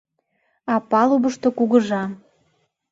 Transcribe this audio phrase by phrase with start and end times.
[0.73, 2.03] А палубышто кугыжа